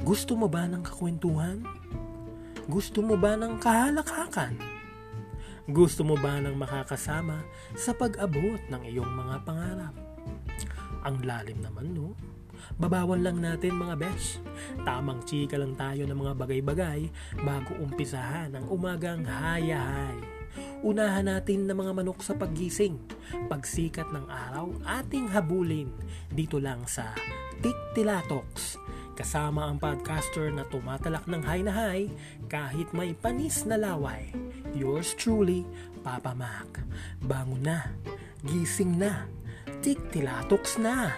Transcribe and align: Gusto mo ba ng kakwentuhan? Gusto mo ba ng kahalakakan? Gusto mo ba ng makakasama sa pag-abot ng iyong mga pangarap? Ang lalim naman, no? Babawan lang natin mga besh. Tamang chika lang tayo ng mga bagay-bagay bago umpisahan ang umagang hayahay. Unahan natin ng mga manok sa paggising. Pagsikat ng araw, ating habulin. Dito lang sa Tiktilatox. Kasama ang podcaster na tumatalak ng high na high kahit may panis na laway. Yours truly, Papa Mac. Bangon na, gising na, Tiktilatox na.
Gusto 0.00 0.32
mo 0.32 0.48
ba 0.48 0.64
ng 0.64 0.80
kakwentuhan? 0.80 1.60
Gusto 2.64 3.04
mo 3.04 3.20
ba 3.20 3.36
ng 3.36 3.60
kahalakakan? 3.60 4.56
Gusto 5.68 6.08
mo 6.08 6.16
ba 6.16 6.40
ng 6.40 6.56
makakasama 6.56 7.44
sa 7.76 7.92
pag-abot 7.92 8.58
ng 8.72 8.82
iyong 8.88 9.12
mga 9.12 9.36
pangarap? 9.44 9.94
Ang 11.04 11.20
lalim 11.20 11.60
naman, 11.60 11.92
no? 11.92 12.16
Babawan 12.80 13.20
lang 13.20 13.44
natin 13.44 13.76
mga 13.76 14.00
besh. 14.00 14.40
Tamang 14.88 15.20
chika 15.28 15.60
lang 15.60 15.76
tayo 15.76 16.08
ng 16.08 16.16
mga 16.16 16.32
bagay-bagay 16.32 17.00
bago 17.44 17.76
umpisahan 17.76 18.56
ang 18.56 18.72
umagang 18.72 19.20
hayahay. 19.28 20.16
Unahan 20.80 21.28
natin 21.28 21.68
ng 21.68 21.76
mga 21.76 21.92
manok 21.92 22.24
sa 22.24 22.32
paggising. 22.40 22.96
Pagsikat 23.52 24.08
ng 24.16 24.26
araw, 24.32 24.72
ating 25.04 25.28
habulin. 25.28 25.92
Dito 26.32 26.56
lang 26.56 26.88
sa 26.88 27.12
Tiktilatox. 27.60 28.80
Kasama 29.20 29.68
ang 29.68 29.76
podcaster 29.76 30.48
na 30.48 30.64
tumatalak 30.64 31.28
ng 31.28 31.44
high 31.44 31.60
na 31.60 31.76
high 31.76 32.08
kahit 32.48 32.88
may 32.96 33.12
panis 33.12 33.68
na 33.68 33.76
laway. 33.76 34.32
Yours 34.72 35.12
truly, 35.12 35.60
Papa 36.00 36.32
Mac. 36.32 36.80
Bangon 37.20 37.60
na, 37.60 37.92
gising 38.48 38.96
na, 38.96 39.28
Tiktilatox 39.84 40.80
na. 40.80 41.12